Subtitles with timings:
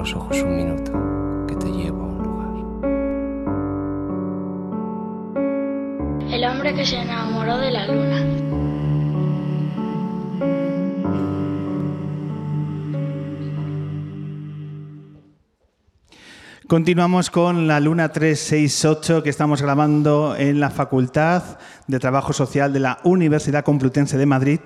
[0.00, 0.92] los ojos un minuto,
[1.46, 2.48] que te llevo a un lugar.
[6.32, 8.24] El hombre que se enamoró de la luna.
[16.66, 21.58] Continuamos con la Luna 368 que estamos grabando en la Facultad
[21.88, 24.60] de Trabajo Social de la Universidad Complutense de Madrid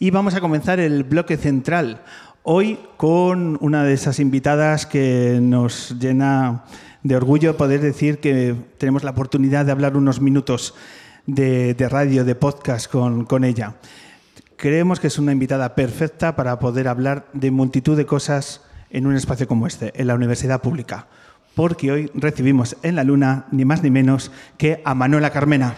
[0.00, 2.02] y vamos a comenzar el bloque central.
[2.42, 6.64] Hoy con una de esas invitadas que nos llena
[7.02, 10.74] de orgullo poder decir que tenemos la oportunidad de hablar unos minutos
[11.26, 13.74] de, radio, de podcast con, con ella.
[14.56, 19.16] Creemos que es una invitada perfecta para poder hablar de multitud de cosas en un
[19.16, 21.08] espacio como este, en la universidad pública
[21.54, 25.74] porque hoy recibimos en la luna ni más ni menos que a Manuela Carmena.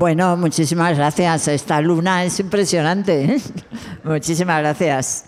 [0.00, 1.46] Bueno, muchísimas gracias.
[1.48, 3.22] Esta luna es impresionante.
[3.22, 3.40] ¿eh?
[4.02, 5.26] Muchísimas gracias.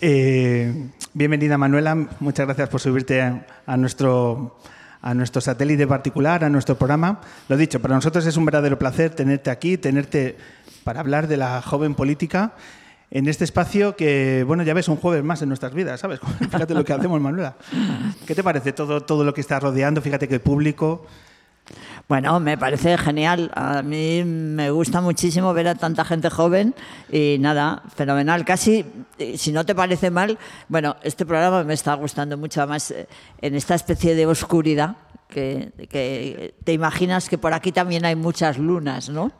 [0.00, 4.58] Eh, Bienvenida Manuela, muchas gracias por subirte a, nuestro,
[5.00, 7.20] a nuestro satélite particular, a nuestro programa.
[7.48, 10.36] Lo dicho, para nosotros es un verdadero placer tenerte aquí, tenerte
[10.82, 12.54] para hablar de la joven política
[13.12, 16.18] en este espacio que, bueno, ya ves, un jueves más en nuestras vidas, ¿sabes?
[16.50, 17.54] Fíjate lo que hacemos, Manuela.
[18.26, 20.02] ¿Qué te parece todo, todo lo que está rodeando?
[20.02, 21.06] Fíjate que el público,
[22.08, 23.50] bueno, me parece genial.
[23.54, 26.74] A mí me gusta muchísimo ver a tanta gente joven
[27.12, 28.44] y nada, fenomenal.
[28.44, 28.84] Casi,
[29.36, 30.38] si no te parece mal,
[30.68, 33.06] bueno, este programa me está gustando mucho más eh,
[33.42, 34.96] en esta especie de oscuridad
[35.28, 39.30] que, que te imaginas que por aquí también hay muchas lunas, ¿no?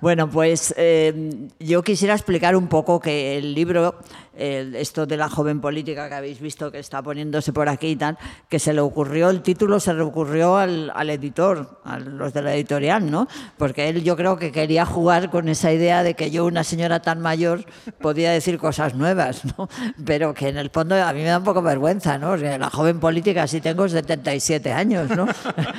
[0.00, 3.96] Bueno, pues eh, yo quisiera explicar un poco que el libro
[4.36, 8.18] esto de la joven política que habéis visto que está poniéndose por aquí y tal,
[8.48, 12.54] que se le ocurrió, el título se le ocurrió al, editor, a los de la
[12.54, 13.28] editorial, ¿no?
[13.56, 17.00] Porque él yo creo que quería jugar con esa idea de que yo, una señora
[17.00, 17.64] tan mayor,
[18.00, 19.68] podía decir cosas nuevas, ¿no?
[20.04, 22.36] Pero que en el fondo a mí me da un poco vergüenza, ¿no?
[22.36, 25.26] la joven política, si tengo 77 años, ¿no?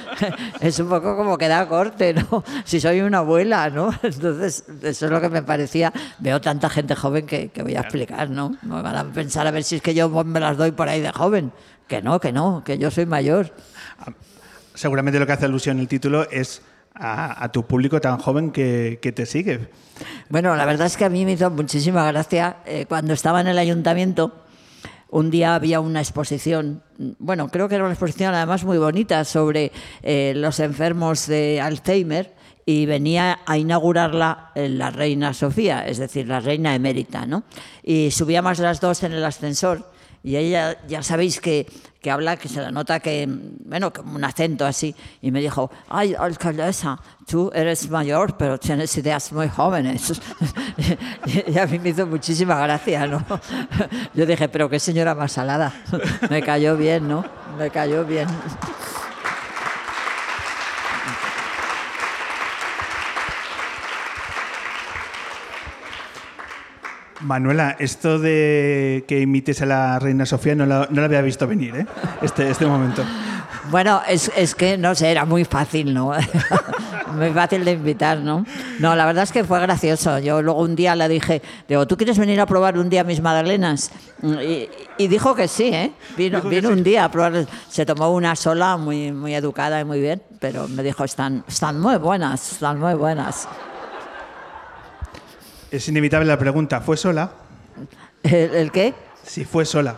[0.62, 2.44] es un poco como que da corte, ¿no?
[2.64, 3.92] Si soy una abuela, ¿no?
[4.16, 5.94] Entonces, eso es lo que me parecía.
[6.20, 8.58] Veo tanta gente joven que, que voy a explicar, ¿no?
[8.64, 8.82] ¿no?
[8.82, 11.12] van a pensar a ver si es que yo me las doy por ahí de
[11.12, 11.52] joven.
[11.88, 13.54] Que no, que no, que yo soy mayor.
[14.74, 16.62] Seguramente lo que hace alusión el título es
[17.00, 19.70] a, tu público tan joven que, te sigue.
[20.30, 23.48] Bueno, la verdad es que a mí me hizo muchísima gracia eh, cuando estaba en
[23.48, 24.44] el ayuntamiento.
[25.10, 26.84] Un día había una exposición,
[27.20, 29.72] bueno, creo que era una exposición además muy bonita sobre
[30.04, 32.36] eh, los enfermos de Alzheimer
[32.70, 37.44] y venía a inaugurarla la reina Sofía, es decir, la reina emérita, ¿no?
[37.82, 39.90] Y subíamos las dos en el ascensor
[40.22, 41.66] y ella, ya sabéis que,
[42.02, 45.72] que habla, que se la nota que, bueno, como un acento así, y me dijo,
[45.88, 50.22] ay, alcaldesa, tú eres mayor, pero tienes ideas muy jóvenes.
[51.48, 53.24] y a mí me hizo muchísima gracia, ¿no?
[54.14, 55.74] Yo dije, pero qué señora más salada.
[56.30, 57.24] me cayó bien, ¿no?
[57.58, 58.28] Me cayó bien.
[67.22, 71.86] Manuela, esto de que imites a la reina Sofía no lo, había visto venir, ¿eh?
[72.22, 73.04] Este, este momento.
[73.70, 76.12] Bueno, es, es, que, no sé, era muy fácil, ¿no?
[77.14, 78.46] muy fácil de invitar, ¿no?
[78.80, 80.20] No, la verdad es que fue gracioso.
[80.20, 83.22] Yo luego un día le dije, digo, ¿tú quieres venir a probar un día mis
[83.22, 83.92] magdalenas?
[84.24, 85.92] Y, y dijo que sí, ¿eh?
[86.16, 90.00] Vino, vino un día a probar, se tomó una sola, muy, muy educada y muy
[90.00, 93.48] bien, pero me dijo, están, están muy buenas, están muy buenas.
[95.70, 97.32] Es inevitable la pregunta, ¿fue sola?
[98.24, 98.94] ¿El, qué?
[99.24, 99.98] Si fue sola.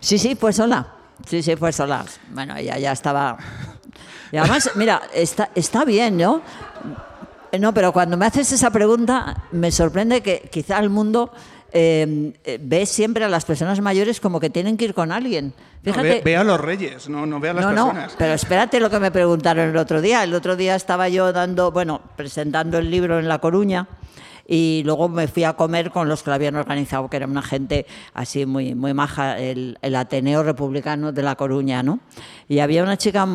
[0.00, 0.86] Sí, sí, fue sola.
[1.28, 2.04] Sí, sí, fue sola.
[2.30, 3.36] Bueno, ella ya estaba...
[4.32, 6.40] Y además, mira, está, está bien, ¿no?
[7.58, 11.32] No, pero cuando me haces esa pregunta, me sorprende que quizá el mundo
[11.72, 15.52] eh, ve siempre a las personas mayores como que tienen que ir con alguien.
[15.82, 18.12] Fíjate, ve, a los reyes, no, no ve a las personas.
[18.12, 20.22] No, pero espérate lo que me preguntaron el otro día.
[20.22, 23.88] El otro día estaba yo dando, bueno, presentando el libro en La Coruña
[24.52, 27.40] y luego me fui a comer con los que lo habían organizado, que era una
[27.40, 32.00] gente así muy, muy maja, el, Ateneo Republicano de La Coruña, ¿no?
[32.48, 33.28] Y había una chica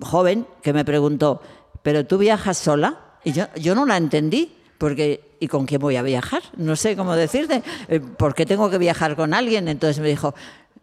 [0.00, 1.42] joven que me preguntó,
[1.82, 3.00] ¿pero tú viajas sola?
[3.24, 6.42] Y yo, yo no la entendí, porque ¿y con quién voy a viajar?
[6.56, 9.66] No sé cómo decirte, eh, ¿por qué tengo que viajar con alguien?
[9.66, 10.36] Entonces me dijo,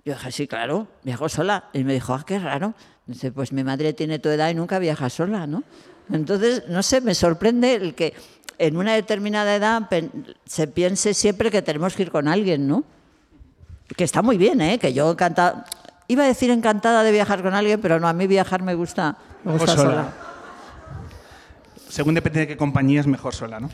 [0.03, 1.69] yo dije, sí, claro, viajo sola.
[1.71, 2.73] Y me dijo, ah, qué raro.
[3.05, 5.63] Dice, pues mi madre tiene tu edad y nunca viaja sola, ¿no?
[6.11, 8.13] Entonces, no sé, me sorprende el que
[8.57, 9.89] en una determinada edad
[10.45, 12.83] se piense siempre que tenemos que ir con alguien, ¿no?
[13.95, 14.79] que está muy bien, ¿eh?
[14.79, 15.65] que yo encantada,
[16.07, 19.17] iba a decir encantada de viajar con alguien, pero no, a mí viajar me gusta,
[19.43, 19.89] me gusta O sola.
[19.89, 20.13] sola.
[21.89, 23.69] Según depende de qué compañía es mejor sola, ¿no?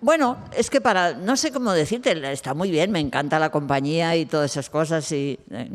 [0.00, 4.14] Bueno, es que para, no sé cómo decirte, está muy bien, me encanta la compañía
[4.16, 5.70] y todas esas cosas y eh,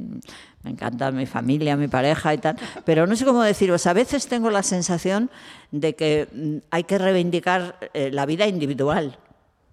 [0.64, 2.56] me encanta mi familia, mi pareja y tal,
[2.86, 5.30] pero no sé cómo deciros, a veces tengo la sensación
[5.72, 9.18] de que mm, hay que reivindicar eh, la vida individual,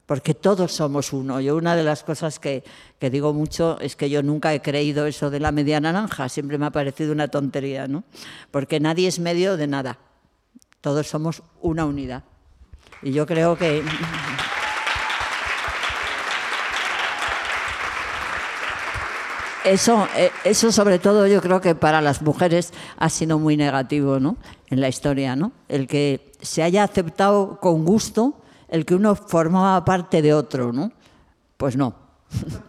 [0.07, 1.39] porque todos somos uno.
[1.41, 2.65] Yo una de las cosas que,
[2.99, 6.57] que digo mucho es que yo nunca he creído eso de la media naranja, siempre
[6.57, 8.05] me ha parecido una tontería, ¿no?
[8.51, 9.99] Porque nadie es medio de nada,
[10.81, 12.25] todos somos una unidad.
[13.03, 13.83] Y yo creo que...
[19.65, 24.21] Eso, eh, eso sobre todo yo creo que para las mujeres ha sido muy negativo
[24.21, 24.37] ¿no?
[24.69, 25.53] en la historia, ¿no?
[25.69, 30.93] el que se haya aceptado con gusto el que uno formaba parte de otro, ¿no?
[31.57, 31.95] Pues no.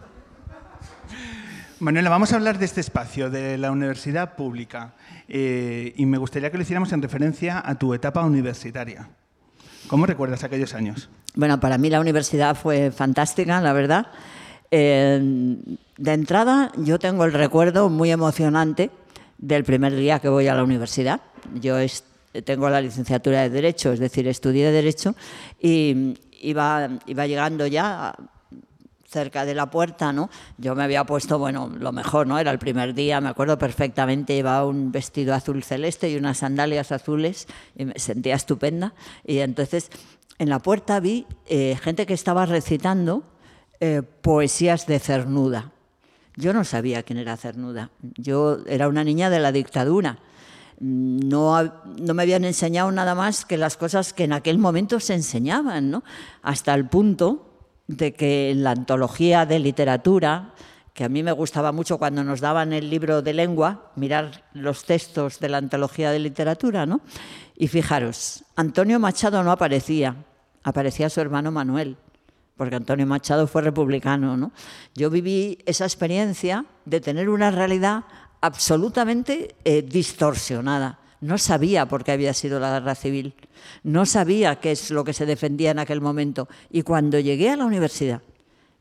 [1.79, 4.95] Manuela, vamos a hablar de este espacio, de la universidad pública,
[5.27, 9.09] eh, y me gustaría que lo hiciéramos en referencia a tu etapa universitaria.
[9.87, 11.09] ¿Cómo recuerdas aquellos años?
[11.35, 14.07] Bueno, para mí la universidad fue fantástica, la verdad.
[14.71, 18.91] De entrada, yo tengo el recuerdo muy emocionante
[19.37, 21.21] del primer día que voy a la universidad.
[21.55, 21.77] Yo
[22.45, 25.15] tengo la licenciatura de Derecho, es decir, estudié Derecho
[25.59, 28.15] y iba, iba llegando ya
[29.07, 30.29] cerca de la puerta, ¿no?
[30.57, 32.37] Yo me había puesto, bueno, lo mejor, ¿no?
[32.37, 36.91] Era el primer día, me acuerdo perfectamente, llevaba un vestido azul celeste y unas sandalias
[36.91, 38.93] azules y me sentía estupenda.
[39.25, 39.89] Y entonces
[40.37, 43.23] en la puerta vi eh, gente que estaba recitando
[43.79, 45.71] eh, poesías de Cernuda.
[46.35, 47.89] Yo no sabía quién era Cernuda.
[48.17, 50.19] Yo era una niña de la dictadura.
[50.79, 54.99] No, ha- no me habían enseñado nada más que las cosas que en aquel momento
[54.99, 56.03] se enseñaban, ¿no?
[56.41, 57.45] Hasta el punto
[57.87, 60.53] de que en la antología de literatura,
[60.93, 64.85] que a mí me gustaba mucho cuando nos daban el libro de lengua, mirar los
[64.85, 67.01] textos de la antología de literatura, ¿no?
[67.57, 70.15] Y fijaros, Antonio Machado no aparecía,
[70.63, 71.97] aparecía su hermano Manuel
[72.59, 74.35] porque Antonio Machado fue republicano.
[74.35, 74.51] ¿no?
[74.93, 78.03] Yo viví esa experiencia de tener una realidad
[78.41, 80.99] absolutamente eh, distorsionada.
[81.21, 83.33] No sabía por qué había sido la guerra civil,
[83.83, 86.49] no sabía qué es lo que se defendía en aquel momento.
[86.69, 88.21] Y cuando llegué a la universidad,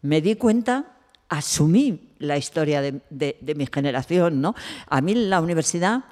[0.02, 0.96] me di cuenta,
[1.28, 4.40] asumí la historia de, de- mi generación.
[4.40, 4.56] ¿no?
[4.88, 6.02] A mí la universidad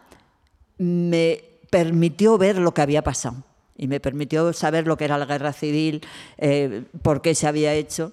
[0.79, 3.43] me permitió ver lo que había pasado
[3.77, 6.03] y me permitió saber lo que era la guerra civil,
[6.39, 8.13] eh, por qué se había hecho.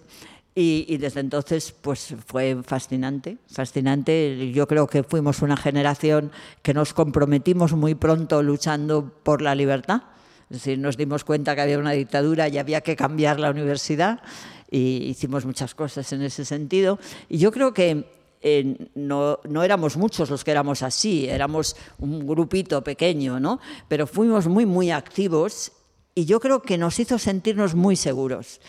[0.56, 4.51] Y, desde entonces, pues fue fascinante, fascinante.
[4.51, 6.31] Yo creo que fuimos una generación
[6.62, 10.04] que nos comprometimos muy pronto luchando por la libertad.
[10.51, 14.21] Es decir, nos dimos cuenta que había una dictadura y había que cambiar la universidad
[14.69, 17.00] y hicimos muchas cosas en ese sentido.
[17.30, 18.06] Y yo creo que
[18.45, 23.60] eh, no, no éramos muchos los que éramos así, éramos un grupito pequeño, ¿no?
[23.88, 25.72] Pero fuimos muy, muy activos
[26.13, 28.60] y yo creo que nos hizo sentirnos muy seguros.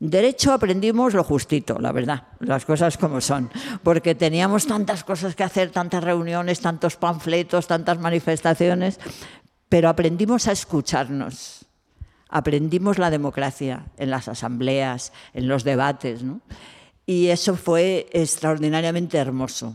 [0.00, 3.48] Derecho aprendimos lo justito, la verdad, las cosas como son,
[3.84, 8.98] porque teníamos tantas cosas que hacer, tantas reuniones, tantos panfletos, tantas manifestaciones,
[9.68, 11.64] pero aprendimos a escucharnos,
[12.28, 16.24] aprendimos la democracia en las asambleas, en los debates.
[17.12, 19.74] Y eso fue extraordinariamente hermoso.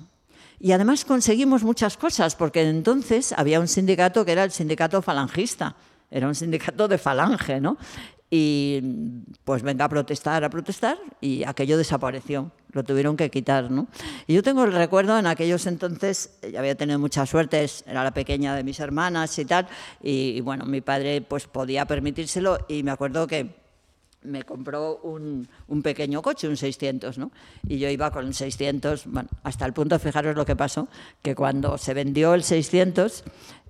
[0.60, 5.76] Y además conseguimos muchas cosas, porque entonces había un sindicato que era el sindicato falangista,
[6.10, 7.78] era un sindicato de falange, ¿no?
[8.32, 8.82] Y
[9.44, 13.86] pues venga a protestar, a protestar, y aquello desapareció, lo tuvieron que quitar, ¿no?
[14.26, 18.16] Y yo tengo el recuerdo en aquellos entonces, ya había tenido mucha suerte, era la
[18.16, 19.68] pequeña de mis hermanas y tal,
[20.02, 23.67] y, y bueno, mi padre pues podía permitírselo, y me acuerdo que
[24.28, 27.32] me compró un, un pequeño coche, un 600, ¿no?
[27.68, 30.88] Y yo iba con el 600, bueno, hasta el punto, fijaros lo que pasó,
[31.22, 33.24] que cuando se vendió el 600,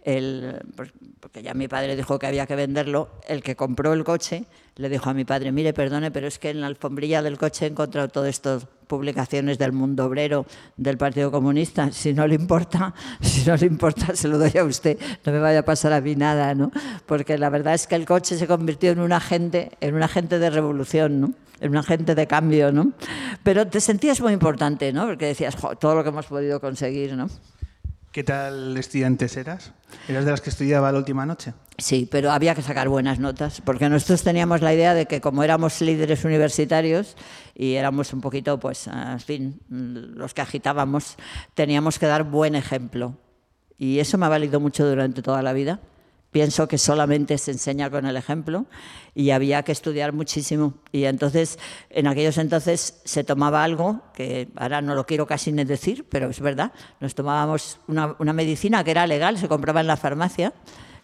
[0.07, 4.05] el, pues, porque ya mi padre dijo que había que venderlo, el que compró el
[4.05, 4.45] coche
[4.77, 7.65] le dijo a mi padre, mire, perdone, pero es que en la alfombrilla del coche
[7.65, 10.45] he encontrado todas estas publicaciones del mundo obrero,
[10.77, 14.63] del Partido Comunista, si no le importa, si no le importa, se lo doy a
[14.63, 16.71] usted, no me vaya a pasar a mí nada, ¿no?
[17.05, 20.39] Porque la verdad es que el coche se convirtió en un agente, en un agente
[20.39, 21.33] de revolución, ¿no?
[21.59, 22.93] En un agente de cambio, ¿no?
[23.43, 25.05] Pero te sentías muy importante, ¿no?
[25.05, 27.27] Porque decías, "Jo, todo lo que hemos podido conseguir, ¿no?
[28.17, 29.73] ¿Qué tal estudiantes eras?
[30.07, 31.53] ¿Eras de las que estudiaba la última noche?
[31.77, 35.43] Sí, pero había que sacar buenas notas, porque nosotros teníamos la idea de que como
[35.43, 37.15] éramos líderes universitarios
[37.53, 41.15] y éramos un poquito, pues, en fin, los que agitábamos,
[41.53, 43.13] teníamos que dar buen ejemplo.
[43.77, 45.79] Y eso me ha valido mucho durante toda la vida,
[46.31, 48.65] pienso que solamente se enseña con el ejemplo
[49.15, 50.73] y había que estudiar muchísimo.
[50.91, 51.57] Y entonces,
[51.89, 56.29] en aquellos entonces se tomaba algo, que ahora no lo quiero casi ni decir, pero
[56.29, 60.53] es verdad, nos tomábamos una, una medicina que era legal, se compraba en la farmacia,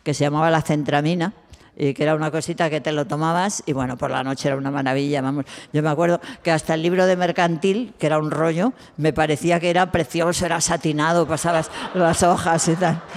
[0.04, 1.34] que se llamaba la centramina
[1.76, 4.58] y que era una cosita que te lo tomabas y bueno, por la noche era
[4.58, 5.46] una maravilla, vamos.
[5.72, 9.60] Yo me acuerdo que hasta el libro de mercantil, que era un rollo, me parecía
[9.60, 13.02] que era precioso, era satinado, pasabas las hojas y tal.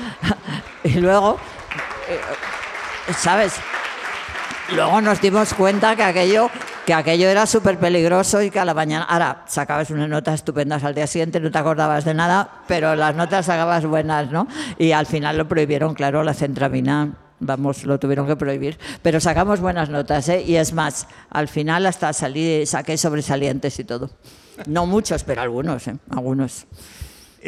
[0.85, 1.37] Y luego,
[3.17, 3.55] ¿sabes?
[4.75, 6.51] Luego nos dimos cuenta que aquello,
[6.85, 10.83] que aquello era súper peligroso y que a la mañana, ahora sacabas unas notas estupendas
[10.83, 14.49] al día siguiente, no te acordabas de nada, pero las notas sacabas buenas, ¿no?
[14.77, 18.79] Y al final lo prohibieron, claro, la centramina vamos, lo tuvieron que prohibir.
[19.03, 20.43] Pero sacamos buenas notas, ¿eh?
[20.43, 24.11] Y es más, al final hasta salí, saqué sobresalientes y todo.
[24.67, 25.97] No muchos, pero algunos, ¿eh?
[26.11, 26.67] Algunos.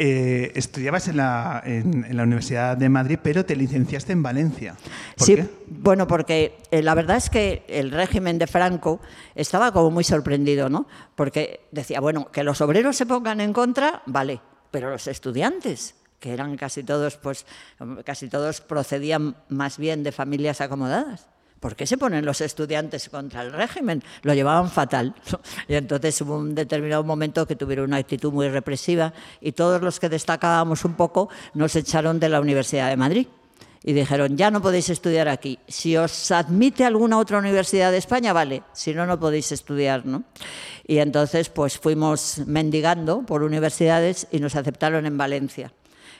[0.01, 4.77] Eh, estudiabas en la, en, en la Universidad de Madrid, pero te licenciaste en Valencia.
[5.17, 5.49] ¿Por sí, qué?
[5.67, 9.01] bueno, porque eh, la verdad es que el régimen de Franco
[9.35, 10.87] estaba como muy sorprendido, ¿no?
[11.15, 14.39] Porque decía, bueno, que los obreros se pongan en contra, vale,
[14.71, 17.45] pero los estudiantes, que eran casi todos, pues,
[18.05, 21.27] casi todos procedían más bien de familias acomodadas.
[21.59, 24.01] ¿Por qué se ponen los estudiantes contra el régimen?
[24.23, 25.13] Lo llevaban fatal.
[25.67, 29.99] Y entonces hubo un determinado momento que tuvieron una actitud muy represiva y todos los
[29.99, 33.27] que destacábamos un poco nos echaron de la Universidad de Madrid.
[33.83, 35.57] Y dijeron, ya no podéis estudiar aquí.
[35.67, 38.63] Si os admite alguna otra universidad de España, vale.
[38.73, 40.23] Si no, no podéis estudiar, ¿no?
[40.85, 45.71] Y entonces, pues fuimos mendigando por universidades y nos aceptaron en Valencia.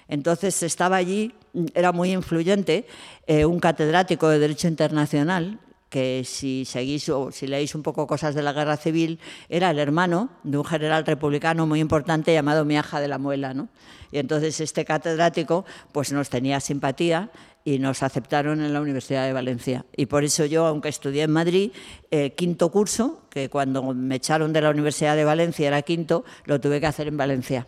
[0.10, 1.34] Entonces estaba allí,
[1.74, 2.86] era muy influyente,
[3.28, 8.36] eh, un catedrático de Derecho Internacional, que si seguís o si leéis un poco cosas
[8.36, 13.02] de la guerra civil, era el hermano de un general republicano muy importante llamado Miaja
[13.02, 13.54] de la Muela.
[13.54, 13.70] ¿no?
[14.12, 17.32] Y entonces este catedrático pues nos tenía simpatía
[17.66, 19.86] y nos aceptaron en la Universidad de Valencia.
[19.96, 21.72] Y por eso yo, aunque estudié en Madrid,
[22.10, 26.60] eh, quinto curso, que cuando me echaron de la Universidad de Valencia era quinto, lo
[26.60, 27.68] tuve que hacer en Valencia.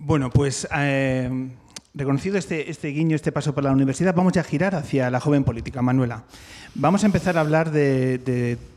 [0.00, 1.48] Bueno, pues eh,
[1.92, 5.18] reconocido este, este, guiño, este paso por la universidad, vamos ya a girar hacia la
[5.18, 6.22] joven política, Manuela.
[6.76, 8.18] Vamos a empezar a hablar de,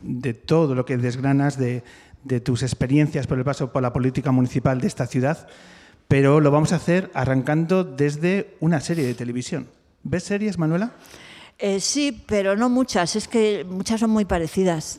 [0.02, 1.84] de, todo lo que desgranas, de,
[2.24, 5.46] de, tus experiencias por el paso por la política municipal de esta ciudad,
[6.08, 9.68] pero lo vamos a hacer arrancando desde una serie de televisión.
[10.02, 10.90] ¿Ves series, Manuela?
[11.64, 13.14] Eh, sí, pero no muchas.
[13.14, 14.98] Es que muchas son muy parecidas.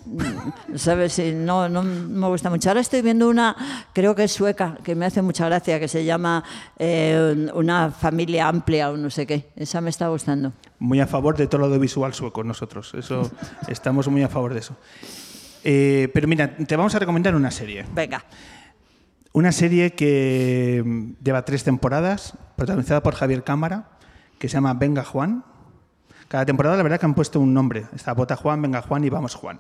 [0.75, 1.19] ¿Sabes?
[1.35, 2.69] No, no me gusta mucho.
[2.69, 3.53] Ahora estoy viendo una,
[3.91, 6.41] creo que es sueca, que me hace mucha gracia, que se llama
[6.79, 9.49] eh, Una familia amplia o no sé qué.
[9.57, 10.53] Esa me está gustando.
[10.79, 12.93] Muy a favor de todo lo audiovisual sueco nosotros.
[12.93, 13.29] Eso,
[13.67, 14.77] estamos muy a favor de eso.
[15.65, 17.85] Eh, pero mira, te vamos a recomendar una serie.
[17.93, 18.23] Venga.
[19.33, 23.89] Una serie que lleva tres temporadas, protagonizada por Javier Cámara,
[24.39, 25.43] que se llama Venga Juan
[26.33, 27.85] cada temporada la verdad que han puesto un nombre.
[27.93, 29.59] Está Bota Juan, Venga Juan y Vamos Juan.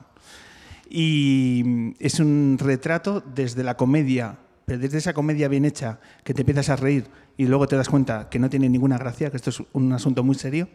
[0.89, 6.41] Y es un retrato desde la comedia, pero desde esa comedia bien hecha que te
[6.41, 7.05] empiezas a reír
[7.37, 10.23] y luego te das cuenta que no tiene ninguna gracia, que esto es un asunto
[10.23, 10.67] muy serio.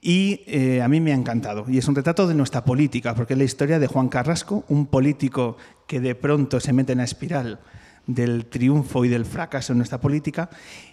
[0.00, 1.66] Y eh, a mí me ha encantado.
[1.68, 4.86] Y es un retrato de nuestra política, porque es la historia de Juan Carrasco, un
[4.86, 7.60] político que de pronto se mete en la espiral
[8.06, 10.50] del triunfo y del fracaso en nuestra política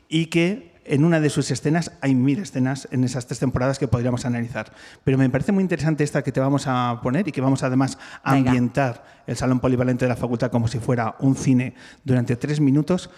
[0.08, 3.88] y que en una de sus escenas, hay mil escenas en esas tres temporadas que
[3.88, 4.72] podríamos analizar.
[5.04, 8.00] Pero me parece muy interesante esta que te vamos a poner y que vamos además
[8.24, 8.50] a Venga.
[8.50, 13.12] ambientar el Salón Polivalente de la Facultad como si fuera un cine durante tres minutos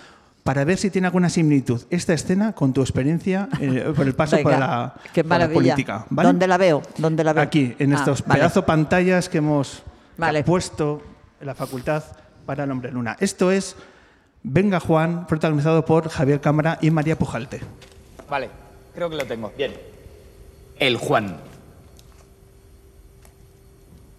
[0.44, 4.36] para ver si tiene alguna similitud esta escena con tu experiencia eh, por el paso
[4.44, 5.54] Venga, por la, qué por la maravilla.
[5.74, 6.06] política.
[6.10, 6.28] ¿vale?
[6.28, 6.82] ¿Dónde la veo?
[6.98, 7.44] ¿Dónde la veo?
[7.44, 8.40] Aquí, en Ah, estos vale.
[8.42, 9.84] pedazo pantallas que hemos
[10.18, 10.44] Vale.
[10.44, 11.02] puesto
[11.40, 12.04] en la facultad
[12.46, 13.18] para el Hombre Luna.
[13.20, 13.76] Esto es
[14.44, 17.62] Venga Juan, protagonizado por Javier Cámara y María Pujalte.
[18.30, 18.50] Vale,
[18.96, 19.52] creo que lo tengo.
[19.56, 19.74] Bien.
[20.80, 21.38] El Juan.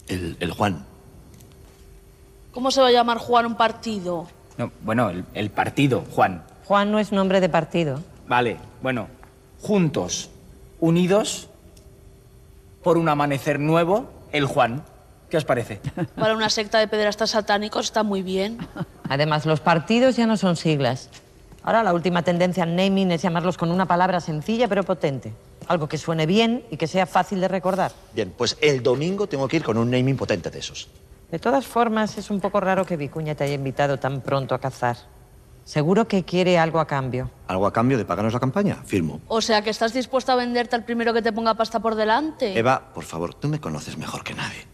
[0.07, 0.85] El, el Juan.
[2.52, 4.29] ¿Cómo se va a llamar Juan un partido?
[4.59, 6.45] No, bueno, el, el partido, Juan.
[6.67, 8.00] Juan no es nombre de partido.
[8.29, 9.09] Vale, bueno.
[9.61, 10.31] Juntos,
[10.81, 11.49] unidos,
[12.83, 14.85] por un amanecer nuevo, el Juan.
[15.32, 15.80] ¿Qué os parece?
[16.14, 18.58] Para una secta de pederastas satánicos está muy bien.
[19.08, 21.08] Además, los partidos ya no son siglas.
[21.62, 25.32] Ahora la última tendencia en naming es llamarlos con una palabra sencilla pero potente.
[25.68, 27.92] Algo que suene bien y que sea fácil de recordar.
[28.12, 30.90] Bien, pues el domingo tengo que ir con un naming potente de esos.
[31.30, 34.58] De todas formas, es un poco raro que Vicuña te haya invitado tan pronto a
[34.58, 34.98] cazar.
[35.64, 37.30] Seguro que quiere algo a cambio.
[37.46, 38.82] ¿Algo a cambio de pagarnos la campaña?
[38.84, 39.22] Firmo.
[39.28, 42.58] O sea, que estás dispuesta a venderte al primero que te ponga pasta por delante.
[42.58, 44.70] Eva, por favor, tú me conoces mejor que nadie.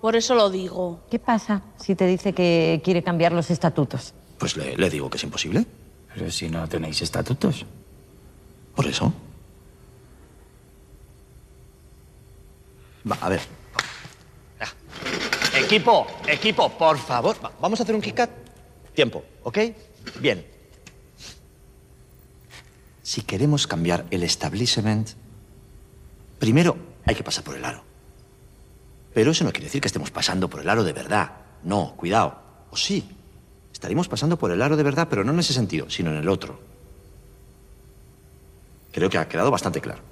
[0.00, 1.00] Por eso lo digo.
[1.10, 4.14] ¿Qué pasa si te dice que quiere cambiar los estatutos?
[4.38, 5.66] Pues le, le digo que es imposible.
[6.14, 7.66] Pero si no tenéis estatutos.
[8.74, 9.12] Por eso.
[13.10, 13.40] Va, a ver.
[14.60, 15.58] Ah.
[15.58, 17.36] Equipo, equipo, por favor.
[17.44, 18.28] Va, vamos a hacer un kick
[18.94, 19.58] Tiempo, ¿ok?
[20.20, 20.44] Bien.
[23.02, 25.10] Si queremos cambiar el establishment,
[26.38, 27.87] primero hay que pasar por el aro.
[29.14, 31.32] Pero eso no quiere decir que estemos pasando por el aro de verdad.
[31.62, 32.38] No, cuidado.
[32.70, 33.08] O sí.
[33.72, 36.28] Estaremos pasando por el aro de verdad, pero no en ese sentido, sino en el
[36.28, 36.60] otro.
[38.92, 40.02] Creo que ha quedado bastante claro.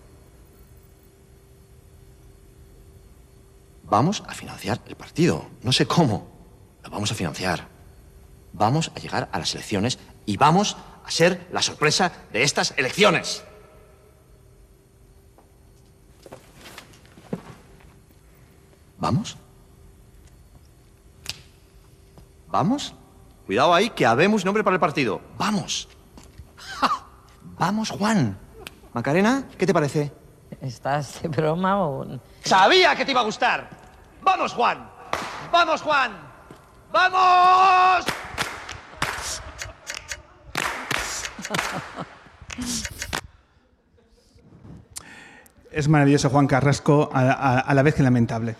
[3.84, 5.46] Vamos a financiar el partido.
[5.62, 6.28] No sé cómo.
[6.82, 7.68] Lo vamos a financiar.
[8.52, 13.44] Vamos a llegar a las elecciones y vamos a ser la sorpresa de estas elecciones.
[18.98, 19.36] ¿Vamos?
[22.48, 22.94] ¿Vamos?
[23.44, 25.20] Cuidado ahí, que habemos nombre para el partido.
[25.38, 25.88] ¡Vamos!
[27.58, 28.38] ¡Vamos, Juan!
[28.92, 30.12] Macarena, ¿qué te parece?
[30.60, 32.20] ¿Estás de broma o...?
[32.44, 33.68] ¡Sabía que te iba a gustar!
[34.22, 34.88] ¡Vamos, Juan!
[35.52, 36.12] ¡Vamos, Juan!
[36.92, 38.06] ¡Vamos!
[45.70, 48.54] Es maravilloso, Juan Carrasco, a, a- a la vez que lamentable.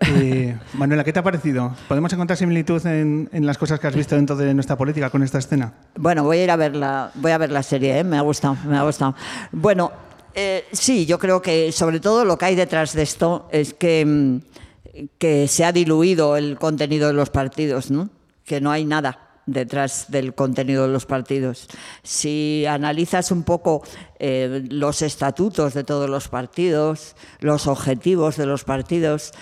[0.00, 1.74] Eh, Manuela, ¿qué te ha parecido?
[1.88, 5.22] ¿Podemos encontrar similitud en, en las cosas que has visto dentro de nuestra política con
[5.22, 5.72] esta escena?
[5.96, 8.04] Bueno, voy a ir a ver la, voy a ver la serie, ¿eh?
[8.04, 9.14] me ha gustado, me ha gustado.
[9.52, 9.90] Bueno,
[10.34, 14.04] eh, sí, yo creo que sobre todo lo que hay detrás de esto es que,
[14.04, 18.10] mm, que se ha diluido el contenido de los partidos, ¿no?
[18.44, 21.68] que no hay nada detrás del contenido de los partidos.
[22.02, 23.82] Si analizas un poco
[24.18, 29.32] eh, los estatutos de todos los partidos, los objetivos de los partidos,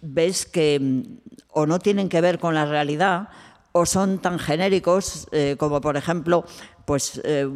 [0.00, 1.02] ves que mm,
[1.50, 3.28] o no tienen que ver con la realidad
[3.72, 6.44] o son tan genéricos eh, como por ejemplo
[6.84, 7.48] pues eh,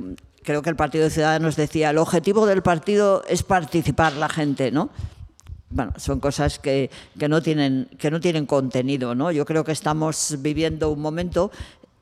[0.42, 4.70] creo que el Partido de Ciudadanos decía el objetivo del partido es participar la gente
[4.70, 4.90] no
[5.72, 9.32] bueno, son cosas que, que no tienen, que no tienen contenido, ¿no?
[9.32, 11.50] Yo creo que estamos viviendo un momento.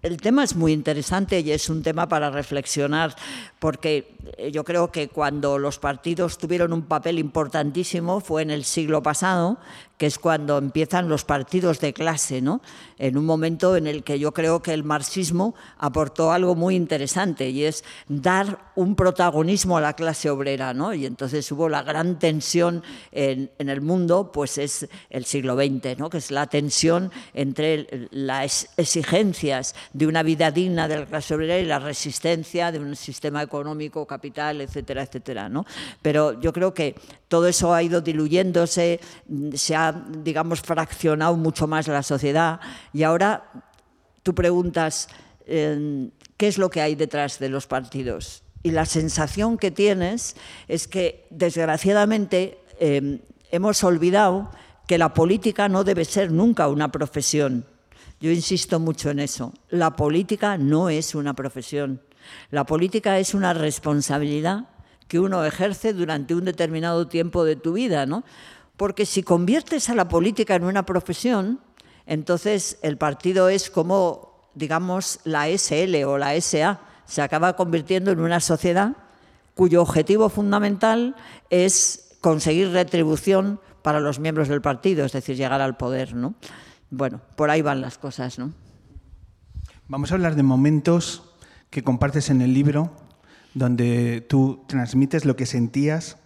[0.02, 3.14] El tema es muy interesante y es un tema para reflexionar,
[3.58, 8.64] porque eh, yo creo que cuando los partidos tuvieron un papel importantísimo fue en el
[8.64, 9.58] siglo pasado,
[10.00, 12.62] que es cuando empiezan los partidos de clase, ¿no?
[12.96, 17.50] En un momento en el que yo creo que el marxismo aportó algo muy interesante
[17.50, 20.94] y es dar un protagonismo a la clase obrera, ¿no?
[20.94, 22.82] Y entonces hubo la gran tensión
[23.12, 26.08] en, el mundo, pues es el siglo XX, ¿no?
[26.08, 31.58] Que es la tensión entre las exigencias de una vida digna de la clase obrera
[31.58, 35.66] y la resistencia de un sistema económico, capital, etcétera, etcétera, ¿no?
[36.00, 36.94] Pero yo creo que
[37.28, 38.98] todo eso ha ido diluyéndose,
[39.54, 42.60] se ha, digamos, fraccionado mucho más la sociedad
[42.92, 43.50] y ahora
[44.22, 45.08] tú preguntas
[45.46, 48.42] eh, qué es lo que hay detrás de los partidos.
[48.62, 50.36] Y la sensación que tienes
[50.68, 54.50] es que, desgraciadamente, eh, hemos olvidado
[54.86, 57.64] que la política no debe ser nunca una profesión.
[58.20, 59.54] Yo insisto mucho en eso.
[59.70, 62.02] La política no es una profesión.
[62.50, 64.68] La política es una responsabilidad
[65.08, 68.24] que uno ejerce durante un determinado tiempo de tu vida, ¿no?
[68.80, 71.60] Porque si conviertes a la política en una profesión,
[72.06, 78.20] entonces el partido es como, digamos, la SL o la SA, se acaba convirtiendo en
[78.20, 78.96] una sociedad
[79.54, 81.14] cuyo objetivo fundamental
[81.50, 86.34] es conseguir retribución para los miembros del partido, es decir, llegar al poder, ¿no?
[86.88, 88.54] Bueno, por ahí van las cosas, ¿no?
[89.88, 91.34] Vamos a hablar de momentos
[91.68, 92.92] que compartes en el libro,
[93.52, 96.16] donde tú transmites lo que sentías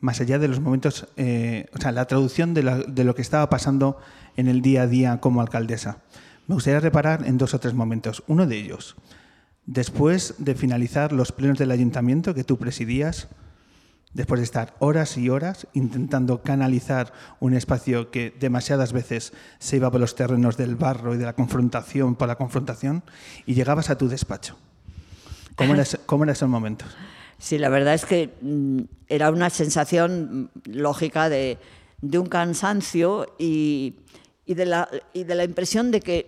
[0.00, 3.22] más allá de los momentos, eh, o sea, la traducción de, la- de lo que
[3.22, 3.98] estaba pasando
[4.36, 5.98] en el día a día como alcaldesa.
[6.46, 8.22] Me gustaría reparar en dos o tres momentos.
[8.28, 8.96] Uno de ellos,
[9.64, 13.28] después de finalizar los plenos del ayuntamiento que tú presidías,
[14.12, 19.90] después de estar horas y horas intentando canalizar un espacio que demasiadas veces se iba
[19.90, 23.02] por los terrenos del barro y de la confrontación por la confrontación,
[23.44, 24.56] y llegabas a tu despacho.
[25.56, 26.84] ¿Cómo era, ese- cómo era ese momento?
[27.38, 31.58] Sí, la verdad es que mm, era una sensación mm, lógica de,
[32.02, 33.96] un cansancio y,
[34.44, 36.26] y de la, y de la impresión de que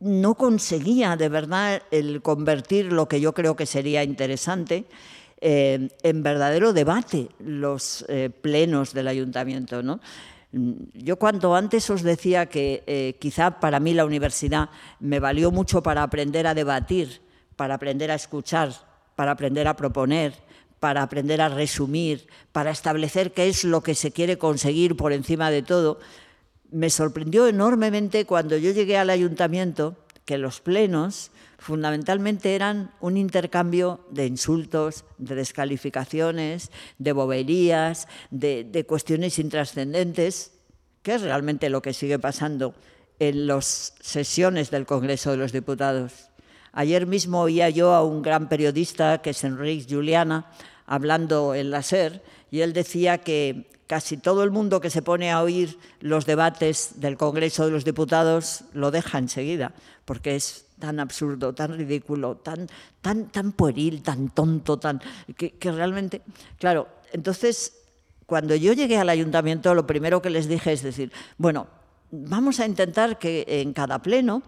[0.00, 4.86] no conseguía de verdad el convertir lo que yo creo que sería interesante
[5.42, 9.82] eh, en verdadero debate los eh, plenos del ayuntamiento.
[9.82, 10.00] ¿no?
[10.52, 14.68] Mm, Yo cuanto antes os decía que eh, quizá para mí la universidad
[15.00, 17.22] me valió mucho para aprender a debatir,
[17.56, 18.70] para aprender a escuchar,
[19.16, 20.34] para aprender a proponer,
[20.80, 25.50] para aprender a resumir, para establecer qué es lo que se quiere conseguir por encima
[25.50, 26.00] de todo,
[26.70, 34.06] me sorprendió enormemente cuando yo llegué al ayuntamiento que los plenos fundamentalmente eran un intercambio
[34.10, 40.52] de insultos, de descalificaciones, de boberías, de, cuestiones intrascendentes,
[41.02, 42.74] que es realmente lo que sigue pasando
[43.18, 46.29] en las sesiones del Congreso de los Diputados.
[46.72, 50.46] Ayer mismo oía yo a un gran periodista, que es Enrique Juliana,
[50.86, 55.32] hablando en la SER, y él decía que casi todo el mundo que se pone
[55.32, 59.72] a oír los debates del Congreso de los Diputados lo deja enseguida,
[60.04, 62.68] porque es tan absurdo, tan ridículo, tan,
[63.00, 65.00] tan, tan pueril, tan tonto, tan
[65.36, 66.22] que, realmente,
[66.58, 67.76] claro, entonces
[68.26, 71.66] cuando yo llegué al ayuntamiento lo primero que les dije es decir, bueno,
[72.12, 74.42] vamos a intentar que en cada pleno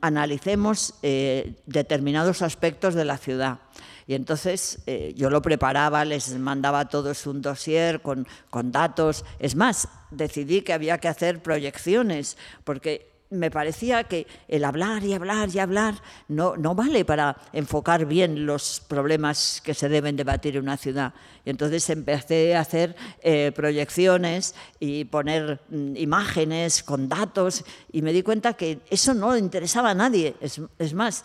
[0.00, 3.58] analicemos eh, determinados aspectos de la ciudad.
[4.06, 9.24] Y entonces eh, yo lo preparaba, les mandaba a todos un dossier con, con datos.
[9.40, 15.14] Es más, decidí que había que hacer proyecciones, porque me parecía que el hablar y
[15.14, 15.94] hablar y hablar
[16.28, 21.12] no, no vale para enfocar bien los problemas que se deben debatir en una ciudad.
[21.44, 28.12] Y entonces empecé a hacer eh, proyecciones y poner mm, imágenes con datos y me
[28.12, 30.36] di cuenta que eso no interesaba a nadie.
[30.40, 31.24] Es, es más,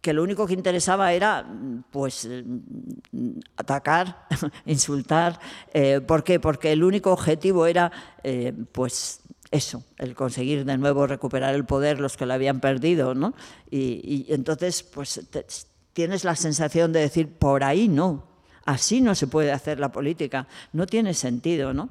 [0.00, 1.46] que lo único que interesaba era
[1.90, 4.26] pues mm, atacar,
[4.66, 5.38] insultar.
[5.72, 6.40] Eh, ¿Por qué?
[6.40, 7.90] Porque el único objetivo era
[8.22, 13.14] eh, pues eso, el conseguir de nuevo recuperar el poder los que lo habían perdido,
[13.14, 13.34] ¿no?
[13.70, 15.44] Y, y entonces, pues te,
[15.92, 18.24] tienes la sensación de decir, por ahí no,
[18.64, 21.88] así no se puede hacer la política, no tiene sentido, ¿no?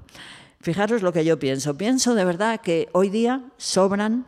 [0.62, 1.78] Fijaros lo que yo pienso.
[1.78, 4.26] Pienso de verdad que hoy día sobran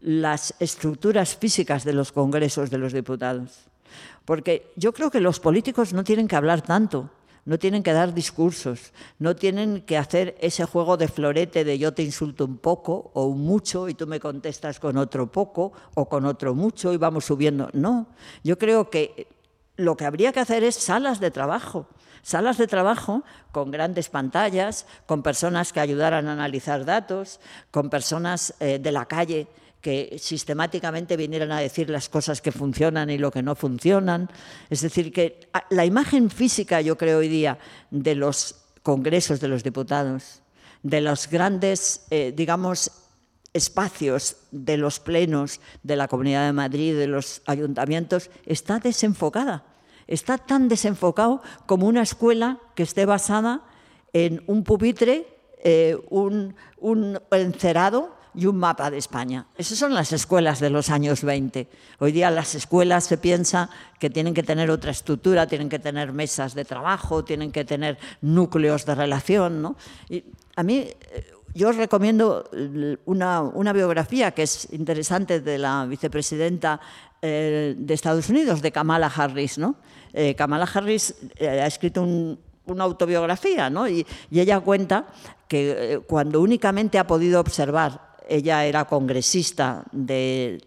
[0.00, 3.66] las estructuras físicas de los congresos de los diputados.
[4.24, 7.10] Porque yo creo que los políticos no tienen que hablar tanto,
[7.44, 11.92] no tienen que dar discursos, no tienen que hacer ese juego de florete de yo
[11.92, 16.08] te insulto un poco o un mucho y tú me contestas con otro poco o
[16.08, 17.68] con otro mucho y vamos subiendo.
[17.72, 18.06] No,
[18.44, 19.26] yo creo que
[19.76, 21.88] lo que habría que hacer es salas de trabajo,
[22.22, 28.54] salas de trabajo con grandes pantallas, con personas que ayudaran a analizar datos, con personas
[28.60, 29.48] eh, de la calle
[29.82, 34.30] que sistemáticamente vinieran a decir las cosas que funcionan y lo que no funcionan.
[34.70, 37.58] Es decir, que la imagen física, yo creo hoy día,
[37.90, 40.42] de los congresos de los diputados,
[40.82, 42.92] de los grandes, eh, digamos,
[43.52, 49.66] espacios de los plenos de la Comunidad de Madrid, de los ayuntamientos, está desenfocada.
[50.06, 53.62] Está tan desenfocado como una escuela que esté basada
[54.12, 55.26] en un pupitre,
[55.64, 59.46] eh, un, un encerado, y un mapa de España.
[59.56, 61.68] Esas son las escuelas de los años 20.
[61.98, 63.68] Hoy día las escuelas se piensa
[63.98, 67.98] que tienen que tener otra estructura, tienen que tener mesas de trabajo, tienen que tener
[68.20, 69.62] núcleos de relación.
[69.62, 69.76] ¿no?
[70.56, 72.48] A mí, eh, yo os recomiendo
[73.04, 76.80] una, una, biografía que es interesante de la vicepresidenta
[77.20, 79.58] eh, de Estados Unidos, de Kamala Harris.
[79.58, 79.76] ¿no?
[80.14, 83.88] Eh, Kamala Harris eh, ha escrito un, una autobiografía, ¿no?
[83.88, 85.06] Y, ella cuenta
[85.46, 90.60] que cuando únicamente ha podido observar ella era congresista de,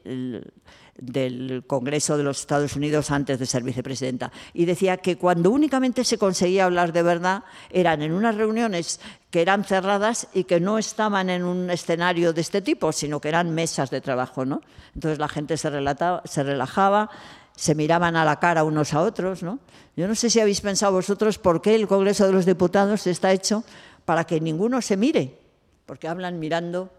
[0.97, 4.31] del Congreso de los Estados Unidos antes de ser vicepresidenta.
[4.53, 9.41] Y decía que cuando únicamente se conseguía hablar de verdad eran en unas reuniones que
[9.41, 13.53] eran cerradas y que no estaban en un escenario de este tipo, sino que eran
[13.53, 14.45] mesas de trabajo.
[14.45, 14.61] ¿no?
[14.93, 17.09] Entonces la gente se, relataba, se relajaba,
[17.55, 19.43] se miraban a la cara unos a otros.
[19.43, 19.59] ¿no?
[19.97, 23.33] Yo no sé si habéis pensado vosotros por qué el Congreso de los Diputados está
[23.33, 23.65] hecho
[24.05, 25.39] para que ninguno se mire,
[25.85, 26.89] porque hablan mirando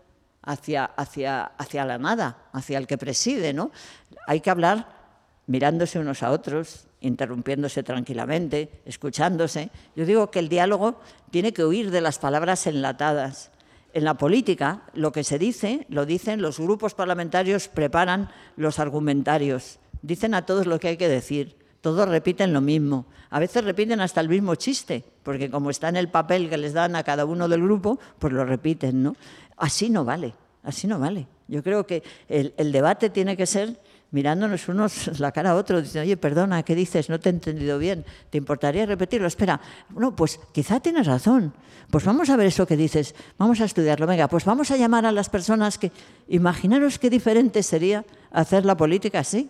[0.46, 3.52] hacia, hacia, hacia la nada, hacia el que preside.
[3.52, 3.70] ¿no?
[4.26, 4.88] Hay que hablar
[5.46, 9.70] mirándose unos a otros, interrumpiéndose tranquilamente, escuchándose.
[9.94, 13.50] Yo digo que el diálogo tiene que huir de las palabras enlatadas.
[13.92, 19.78] En la política, lo que se dice, lo dicen los grupos parlamentarios, preparan los argumentarios,
[20.02, 23.06] dicen a todos lo que hay que decir, todos repiten lo mismo.
[23.30, 26.72] A veces repiten hasta el mismo chiste, porque como está en el papel que les
[26.72, 29.16] dan a cada uno del grupo, pues lo repiten, ¿no?
[29.56, 31.26] Así no vale, así no vale.
[31.48, 36.06] Yo creo que el, debate tiene que ser mirándonos unos la cara a otro, diciendo,
[36.06, 37.08] oye, perdona, ¿qué dices?
[37.08, 38.04] No te he entendido bien.
[38.30, 39.26] ¿Te importaría repetirlo?
[39.26, 39.60] Espera,
[39.90, 41.52] no, pues quizá tienes razón.
[41.90, 44.06] Pues vamos a ver eso que dices, vamos a estudiarlo.
[44.06, 45.92] Venga, pues vamos a llamar a las personas que...
[46.28, 49.48] Imaginaros qué diferente sería hacer la política así.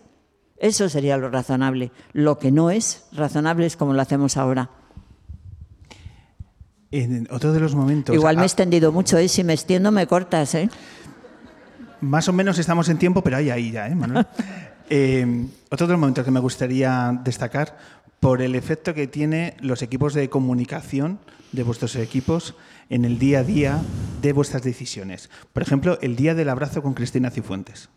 [0.59, 1.91] Eso sería lo razonable.
[2.13, 4.69] Lo que no es razonable es como lo hacemos ahora.
[6.91, 8.15] En otro de los momentos...
[8.15, 9.27] Igual me he extendido mucho, ¿eh?
[9.27, 10.55] si me extiendo me cortas.
[10.55, 10.69] ¿eh?
[12.01, 14.25] Más o menos estamos en tiempo, pero ahí, ahí ya, ¿eh, Manuel?
[14.89, 17.77] eh, otro de los momentos que me gustaría destacar
[18.19, 21.19] por el efecto que tiene los equipos de comunicación
[21.51, 22.55] de vuestros equipos
[22.89, 23.81] en el día a día
[24.21, 25.29] de vuestras decisiones.
[25.53, 27.89] Por ejemplo, el día del abrazo con Cristina Cifuentes.